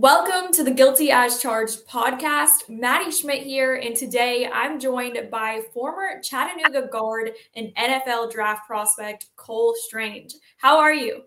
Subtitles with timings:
[0.00, 2.68] Welcome to the Guilty as Charged podcast.
[2.68, 9.26] Maddie Schmidt here, and today I'm joined by former Chattanooga guard and NFL draft prospect
[9.34, 10.34] Cole Strange.
[10.58, 11.24] How are you?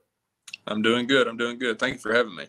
[0.67, 1.27] I'm doing good.
[1.27, 1.79] I'm doing good.
[1.79, 2.45] Thank you for having me.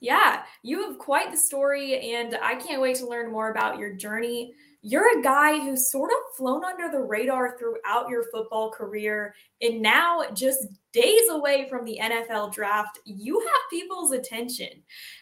[0.00, 3.94] Yeah, you have quite the story, and I can't wait to learn more about your
[3.94, 4.52] journey
[4.82, 9.34] you're a guy who's sort of flown under the radar throughout your football career.
[9.60, 14.68] And now, just days away from the NFL draft, you have people's attention.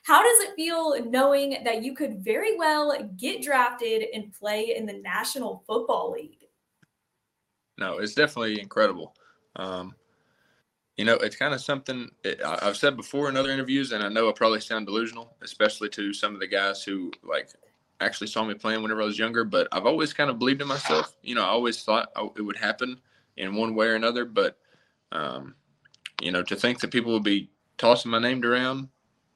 [0.05, 4.87] How does it feel knowing that you could very well get drafted and play in
[4.87, 6.47] the National Football League?
[7.79, 9.15] No, it's definitely incredible.
[9.57, 9.95] Um,
[10.97, 14.09] you know, it's kind of something it, I've said before in other interviews, and I
[14.09, 17.51] know I probably sound delusional, especially to some of the guys who like
[18.01, 20.69] actually saw me playing whenever I was younger, but I've always kind of believed in
[20.69, 21.17] myself.
[21.23, 23.01] You know, I always thought it would happen
[23.37, 24.59] in one way or another, but
[25.13, 25.55] um,
[26.21, 28.89] you know, to think that people would be tossing my name around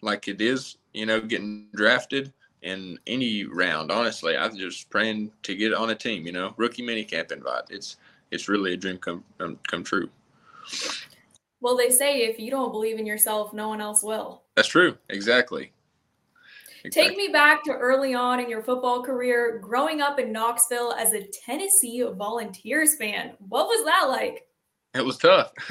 [0.02, 2.32] like it is, you know, getting drafted
[2.62, 3.90] in any round.
[3.90, 6.26] Honestly, I'm just praying to get on a team.
[6.26, 7.64] You know, rookie minicamp invite.
[7.70, 7.96] It's
[8.30, 10.08] it's really a dream come come, come true.
[11.60, 14.42] Well, they say if you don't believe in yourself, no one else will.
[14.56, 14.98] That's true.
[15.08, 15.72] Exactly.
[16.84, 17.10] Exactly.
[17.10, 21.12] Take me back to early on in your football career, growing up in Knoxville as
[21.12, 23.32] a Tennessee Volunteers fan.
[23.48, 24.48] What was that like?
[24.94, 25.52] It was tough.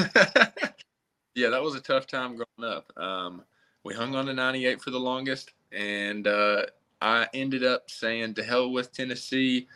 [1.36, 2.92] yeah, that was a tough time growing up.
[2.98, 3.44] Um,
[3.84, 6.64] we hung on to 98 for the longest, and uh,
[7.02, 9.68] I ended up saying to hell with Tennessee,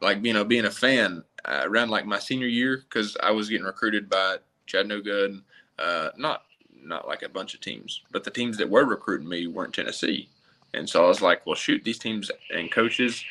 [0.00, 3.48] like, you know, being a fan uh, around like my senior year because I was
[3.48, 5.42] getting recruited by Chattanooga and
[5.78, 6.42] uh, not
[6.82, 10.28] not like a bunch of teams, but the teams that were recruiting me weren't Tennessee.
[10.74, 13.22] And so I was like, well, shoot, these teams and coaches,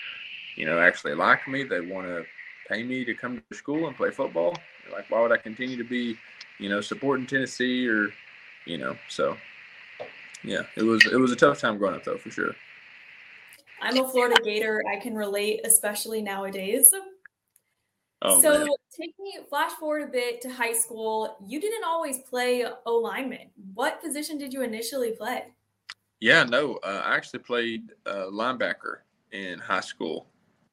[0.55, 1.63] you know, actually like me.
[1.63, 2.25] They want to
[2.67, 4.55] pay me to come to school and play football.
[4.91, 6.17] Like, why would I continue to be,
[6.59, 8.09] you know, supporting Tennessee or,
[8.65, 9.37] you know, so
[10.43, 12.53] yeah, it was it was a tough time growing up though, for sure.
[13.81, 14.81] I'm a Florida Gator.
[14.91, 16.93] I can relate, especially nowadays.
[18.21, 18.69] Oh, so man.
[18.97, 21.37] take me flash forward a bit to high school.
[21.45, 23.49] You didn't always play O lineman.
[23.73, 25.43] What position did you initially play?
[26.23, 28.99] Yeah, no, uh, I actually played uh, linebacker
[29.33, 30.27] in high school.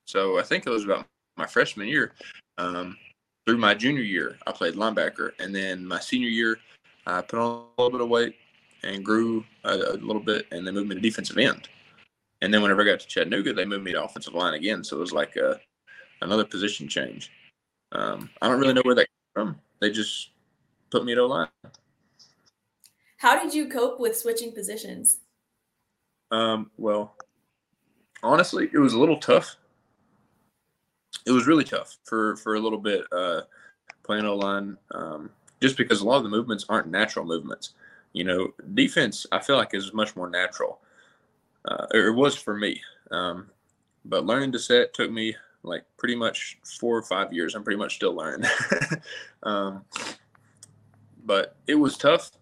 [0.04, 1.06] So I think it was about
[1.36, 2.12] my freshman year.
[2.56, 2.96] Um,
[3.44, 6.60] through my junior year, I played linebacker, and then my senior year,
[7.04, 8.36] I put on a little bit of weight
[8.84, 11.68] and grew a, a little bit, and they moved me to defensive end.
[12.42, 14.84] And then whenever I got to Chattanooga, they moved me to offensive line again.
[14.84, 15.58] So it was like a,
[16.22, 17.32] another position change.
[17.90, 19.60] Um, I don't really know where that came from.
[19.80, 20.30] They just
[20.92, 21.48] put me at O line.
[23.16, 25.18] How did you cope with switching positions?
[26.30, 27.16] Um, well,
[28.22, 29.56] honestly, it was a little tough.
[31.26, 33.42] It was really tough for for a little bit uh,
[34.02, 35.30] playing O line, um,
[35.60, 37.74] just because a lot of the movements aren't natural movements.
[38.12, 40.80] You know, defense I feel like is much more natural.
[41.64, 42.80] Uh, it was for me,
[43.10, 43.50] um,
[44.04, 47.54] but learning to set took me like pretty much four or five years.
[47.54, 48.48] I'm pretty much still learning.
[49.42, 49.84] um,
[51.24, 52.32] but it was tough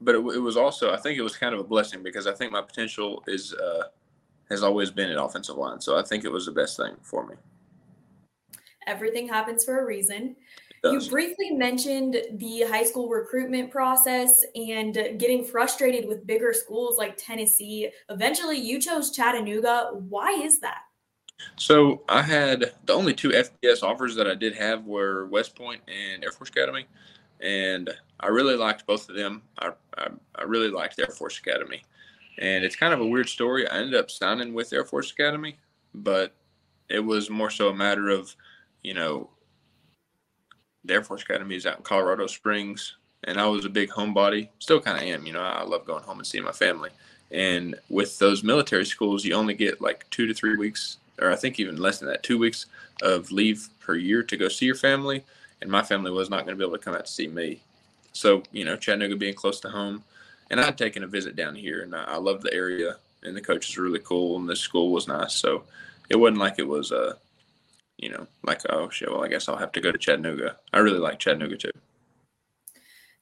[0.00, 2.32] but it, it, was also I think it was kind of a blessing because I
[2.32, 3.84] think my potential is uh,
[4.50, 5.80] has always been at offensive line.
[5.80, 7.36] So I think it was the best thing for me.
[8.86, 10.36] Everything happens for a reason.
[10.84, 17.16] You briefly mentioned the high school recruitment process and getting frustrated with bigger schools like
[17.16, 17.90] Tennessee.
[18.10, 19.92] Eventually, you chose Chattanooga.
[19.94, 20.82] Why is that?
[21.56, 25.80] So I had the only two FBS offers that I did have were West Point
[25.88, 26.86] and Air Force Academy
[27.40, 27.90] and
[28.20, 29.42] I really liked both of them.
[29.58, 31.82] I, I, I really liked Air Force Academy.
[32.38, 33.68] And it's kind of a weird story.
[33.68, 35.56] I ended up signing with Air Force Academy,
[35.94, 36.32] but
[36.88, 38.34] it was more so a matter of,
[38.82, 39.30] you know,
[40.84, 44.48] the Air Force Academy is out in Colorado Springs, and I was a big homebody.
[44.58, 45.26] Still kind of am.
[45.26, 46.90] You know, I love going home and seeing my family.
[47.30, 51.36] And with those military schools, you only get like two to three weeks, or I
[51.36, 52.66] think even less than that, two weeks
[53.02, 55.24] of leave per year to go see your family.
[55.64, 57.60] And my family was not going to be able to come out to see me.
[58.12, 60.04] So, you know, Chattanooga being close to home.
[60.50, 63.40] And I'd taken a visit down here, and I, I loved the area, and the
[63.40, 65.34] coaches were really cool, and the school was nice.
[65.34, 65.64] So
[66.10, 67.14] it wasn't like it was, uh,
[67.96, 70.58] you know, like, oh, shit, well, I guess I'll have to go to Chattanooga.
[70.72, 71.70] I really like Chattanooga too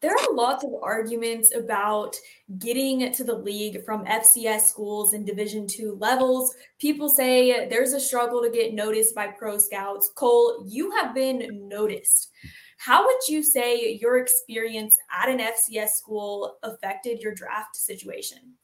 [0.02, 2.16] there are lots of arguments about
[2.58, 6.54] getting to the league from FCS schools and Division two levels.
[6.80, 10.10] People say there's a struggle to get noticed by pro scouts.
[10.16, 12.32] Cole, you have been noticed.
[12.78, 18.54] How would you say your experience at an FCS school affected your draft situation?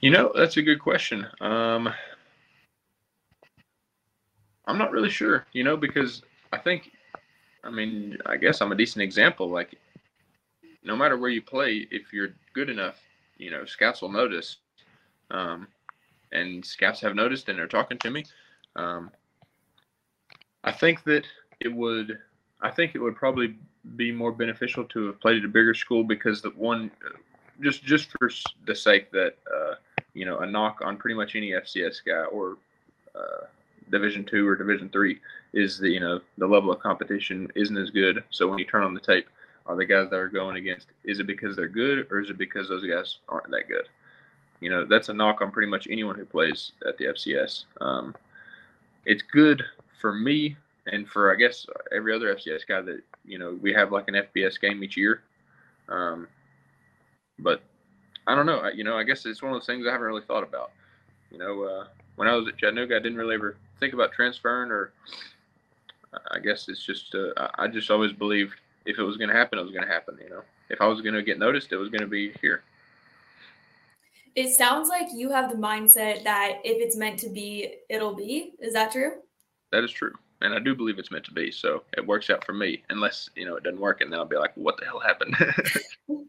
[0.00, 1.26] You know, that's a good question.
[1.40, 1.92] Um,
[4.66, 6.22] I'm not really sure, you know, because
[6.52, 6.92] I think
[7.66, 9.50] I mean, I guess I'm a decent example.
[9.50, 9.76] Like,
[10.84, 13.00] no matter where you play, if you're good enough,
[13.38, 14.58] you know, scouts will notice.
[15.30, 15.66] Um,
[16.32, 18.24] and scouts have noticed and they're talking to me.
[18.76, 19.10] Um,
[20.62, 21.24] I think that
[21.60, 22.18] it would,
[22.60, 23.56] I think it would probably
[23.96, 26.90] be more beneficial to have played at a bigger school because the one,
[27.62, 28.30] just just for
[28.66, 29.74] the sake that, uh,
[30.14, 32.58] you know, a knock on pretty much any FCS guy or
[33.14, 33.46] uh,
[33.90, 35.20] Division two or Division three
[35.52, 38.22] is the you know the level of competition isn't as good.
[38.30, 39.28] So when you turn on the tape,
[39.66, 42.38] are the guys that are going against is it because they're good or is it
[42.38, 43.88] because those guys aren't that good?
[44.60, 47.64] You know that's a knock on pretty much anyone who plays at the FCS.
[47.80, 48.14] Um,
[49.04, 49.62] it's good
[50.00, 50.56] for me
[50.86, 54.14] and for I guess every other FCS guy that you know we have like an
[54.14, 55.22] FBS game each year.
[55.88, 56.28] Um,
[57.38, 57.62] but
[58.26, 58.68] I don't know.
[58.68, 60.72] You know, I guess it's one of those things I haven't really thought about.
[61.30, 61.86] You know, uh,
[62.16, 64.92] when I was at Chattanooga, I didn't really ever think about transferring, or
[66.30, 69.58] I guess it's just uh, I just always believed if it was going to happen,
[69.58, 70.16] it was going to happen.
[70.22, 72.62] You know, if I was going to get noticed, it was going to be here.
[74.34, 78.52] It sounds like you have the mindset that if it's meant to be, it'll be.
[78.60, 79.12] Is that true?
[79.72, 80.12] That is true.
[80.42, 81.50] And I do believe it's meant to be.
[81.50, 84.02] So it works out for me, unless, you know, it doesn't work.
[84.02, 85.34] And then I'll be like, what the hell happened?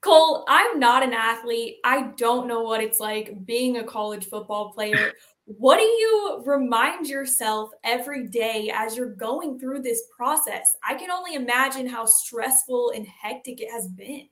[0.00, 1.78] Cole, I'm not an athlete.
[1.82, 5.12] I don't know what it's like being a college football player.
[5.46, 10.76] What do you remind yourself every day as you're going through this process?
[10.86, 14.28] I can only imagine how stressful and hectic it has been.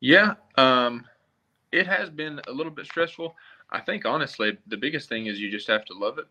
[0.00, 1.04] Yeah, um,
[1.70, 3.36] it has been a little bit stressful.
[3.70, 6.26] I think honestly, the biggest thing is you just have to love it.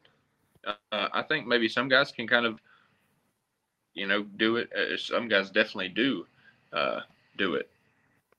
[0.91, 2.59] Uh, I think maybe some guys can kind of,
[3.93, 4.69] you know, do it.
[4.73, 6.25] Uh, some guys definitely do
[6.73, 6.99] uh,
[7.37, 7.69] do it,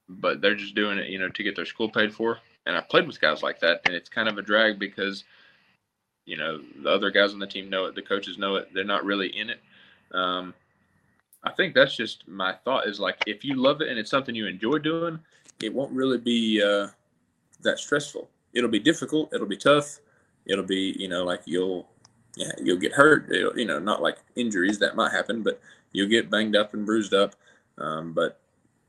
[0.09, 2.81] but they're just doing it, you know, to get their school paid for and I
[2.81, 5.25] played with guys like that, and it's kind of a drag because
[6.25, 8.85] you know the other guys on the team know it, the coaches know it, they're
[8.85, 9.61] not really in it.
[10.13, 10.55] Um,
[11.45, 14.35] I think that's just my thought is like if you love it and it's something
[14.35, 15.19] you enjoy doing,
[15.63, 16.89] it won't really be uh,
[17.63, 18.29] that stressful.
[18.53, 19.99] It'll be difficult, it'll be tough,
[20.47, 21.89] it'll be you know like you'll
[22.37, 25.61] yeah you'll get hurt, it'll, you know not like injuries that might happen, but
[25.93, 27.35] you'll get banged up and bruised up.
[27.79, 28.42] Um, but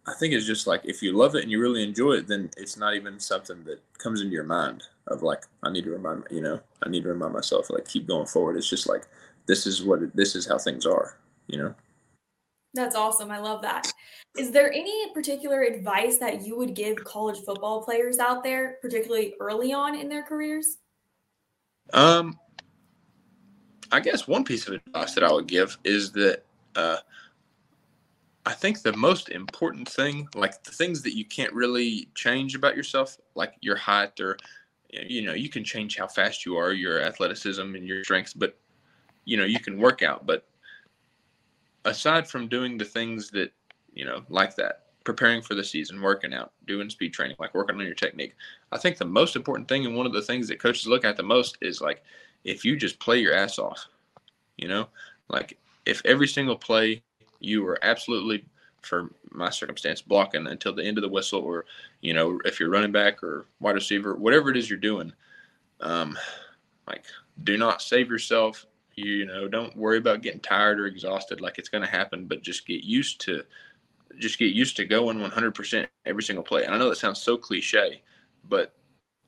[0.05, 2.49] I think it's just like if you love it and you really enjoy it, then
[2.57, 6.23] it's not even something that comes into your mind of like I need to remind
[6.29, 8.57] you know I need to remind myself like keep going forward.
[8.57, 9.03] It's just like
[9.45, 11.75] this is what it, this is how things are, you know.
[12.73, 13.29] That's awesome.
[13.29, 13.91] I love that.
[14.37, 19.35] Is there any particular advice that you would give college football players out there, particularly
[19.39, 20.77] early on in their careers?
[21.93, 22.39] Um,
[23.91, 26.43] I guess one piece of advice that I would give is that
[26.75, 26.97] uh,
[28.45, 32.75] I think the most important thing, like the things that you can't really change about
[32.75, 34.37] yourself, like your height or,
[34.89, 38.57] you know, you can change how fast you are, your athleticism and your strengths, but,
[39.23, 40.25] you know, you can work out.
[40.25, 40.45] But
[41.85, 43.51] aside from doing the things that,
[43.93, 47.77] you know, like that, preparing for the season, working out, doing speed training, like working
[47.77, 48.35] on your technique,
[48.73, 51.15] I think the most important thing and one of the things that coaches look at
[51.15, 52.03] the most is like
[52.43, 53.87] if you just play your ass off,
[54.57, 54.89] you know,
[55.29, 57.03] like if every single play
[57.43, 58.45] you are absolutely
[58.81, 61.65] for my circumstance blocking until the end of the whistle or
[62.01, 65.11] you know if you're running back or wide receiver whatever it is you're doing
[65.79, 66.17] um,
[66.87, 67.05] like
[67.43, 68.65] do not save yourself.
[68.95, 72.25] You, you know don't worry about getting tired or exhausted like it's going to happen
[72.25, 73.43] but just get used to
[74.19, 76.63] just get used to going 100% every single play.
[76.63, 78.01] And i know that sounds so cliche
[78.47, 78.75] but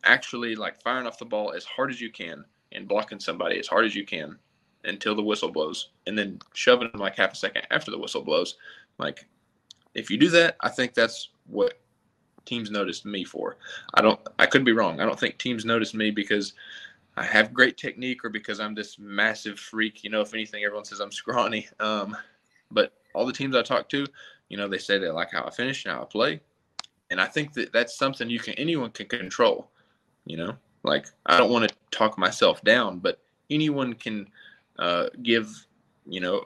[0.04, 3.68] actually like firing off the ball as hard as you can and blocking somebody as
[3.68, 4.38] hard as you can
[4.86, 8.22] until the whistle blows and then shoving them like half a second after the whistle
[8.22, 8.56] blows.
[8.98, 9.26] Like
[9.94, 11.80] if you do that, I think that's what
[12.46, 13.58] teams noticed me for.
[13.94, 14.20] I don't.
[14.40, 15.00] I could be wrong.
[15.00, 16.54] I don't think teams noticed me because
[17.18, 20.04] I have great technique or because I'm this massive freak.
[20.04, 21.68] You know, if anything, everyone says I'm scrawny.
[21.80, 22.16] Um,
[22.72, 24.06] but all the teams I talk to,
[24.50, 26.42] you know, they say they like how I finish and how I play,
[27.10, 29.70] and I think that that's something you can anyone can control.
[30.26, 34.28] You know, like I don't want to talk myself down, but anyone can
[34.80, 35.66] uh, give,
[36.08, 36.46] you know,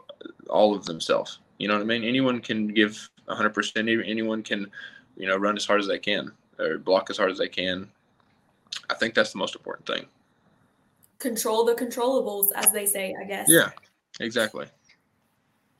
[0.49, 1.39] all of themselves.
[1.57, 2.03] You know what I mean?
[2.03, 4.07] Anyone can give 100%.
[4.07, 4.69] Anyone can,
[5.17, 7.89] you know, run as hard as they can or block as hard as they can.
[8.89, 10.05] I think that's the most important thing.
[11.19, 13.47] Control the controllables, as they say, I guess.
[13.49, 13.69] Yeah,
[14.19, 14.67] exactly.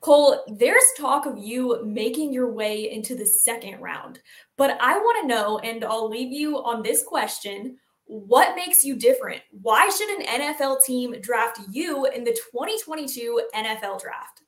[0.01, 4.20] Cole, there's talk of you making your way into the second round,
[4.56, 7.77] but I want to know, and I'll leave you on this question
[8.09, 9.39] what makes you different?
[9.61, 14.41] Why should an NFL team draft you in the 2022 NFL draft?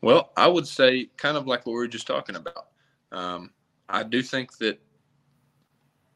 [0.00, 2.68] Well, I would say kind of like what we were just talking about.
[3.12, 3.50] Um,
[3.90, 4.80] I do think that,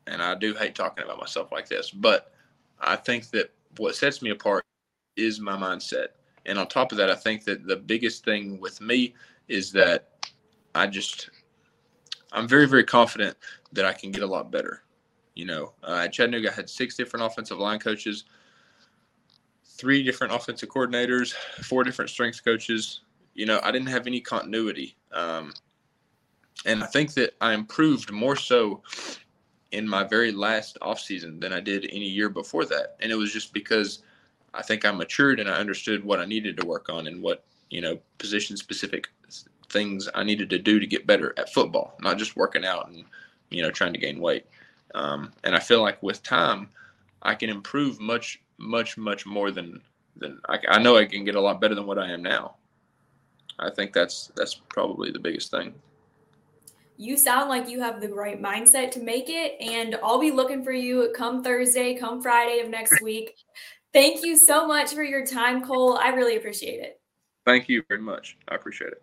[0.07, 2.33] and I do hate talking about myself like this, but
[2.81, 4.65] I think that what sets me apart
[5.15, 6.07] is my mindset.
[6.47, 9.15] And on top of that, I think that the biggest thing with me
[9.49, 10.09] is that
[10.75, 11.29] I just,
[12.33, 13.37] I'm very, very confident
[13.73, 14.85] that I can get a lot better.
[15.37, 18.25] You know, uh, at Chattanooga, I had six different offensive line coaches,
[19.65, 23.03] three different offensive coordinators, four different strength coaches.
[23.35, 24.97] You know, I didn't have any continuity.
[25.13, 25.53] Um,
[26.65, 28.83] and I think that I improved more so
[29.73, 32.97] in my very last offseason than I did any year before that.
[33.01, 34.03] And it was just because
[34.55, 37.45] I think I matured and I understood what I needed to work on and what,
[37.69, 39.09] you know, position specific
[39.69, 43.05] things I needed to do to get better at football, not just working out and,
[43.51, 44.47] you know, trying to gain weight.
[44.97, 46.71] Um, and I feel like with time,
[47.23, 49.81] I can improve much, much, much more than
[50.19, 52.57] than I, I know I can get a lot better than what I am now.
[53.59, 55.75] I think that's that's probably the biggest thing.
[56.97, 60.65] You sound like you have the right mindset to make it, and I'll be looking
[60.65, 63.37] for you come Thursday, come Friday of next week.
[63.93, 65.99] Thank you so much for your time, Cole.
[65.99, 67.01] I really appreciate it.
[67.45, 68.39] Thank you very much.
[68.49, 69.03] I appreciate it.